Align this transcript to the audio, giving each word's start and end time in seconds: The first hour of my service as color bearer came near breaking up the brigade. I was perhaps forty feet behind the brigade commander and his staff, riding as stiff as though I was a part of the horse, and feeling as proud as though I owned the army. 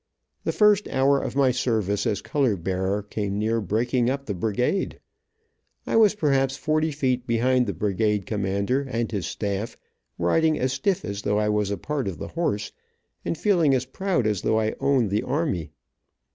The 0.45 0.51
first 0.51 0.87
hour 0.87 1.21
of 1.21 1.35
my 1.35 1.51
service 1.51 2.07
as 2.07 2.23
color 2.23 2.55
bearer 2.55 3.03
came 3.03 3.37
near 3.37 3.61
breaking 3.61 4.09
up 4.09 4.25
the 4.25 4.33
brigade. 4.33 4.99
I 5.85 5.95
was 5.95 6.15
perhaps 6.15 6.57
forty 6.57 6.89
feet 6.91 7.27
behind 7.27 7.67
the 7.67 7.73
brigade 7.73 8.25
commander 8.25 8.81
and 8.89 9.11
his 9.11 9.27
staff, 9.27 9.77
riding 10.17 10.57
as 10.57 10.73
stiff 10.73 11.05
as 11.05 11.21
though 11.21 11.37
I 11.37 11.49
was 11.49 11.69
a 11.69 11.77
part 11.77 12.07
of 12.07 12.17
the 12.17 12.29
horse, 12.29 12.71
and 13.23 13.37
feeling 13.37 13.75
as 13.75 13.85
proud 13.85 14.25
as 14.25 14.41
though 14.41 14.59
I 14.59 14.73
owned 14.79 15.11
the 15.11 15.21
army. 15.21 15.69